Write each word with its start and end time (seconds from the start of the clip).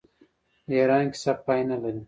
د 0.67 0.69
ایران 0.79 1.05
کیسه 1.13 1.31
پای 1.45 1.61
نلري. 1.69 1.99